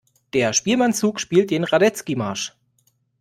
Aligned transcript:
Der 0.33 0.51
Spielmannszug 0.53 1.19
spielt 1.19 1.51
den 1.51 1.63
Radetzky-Marsch. 1.63 2.53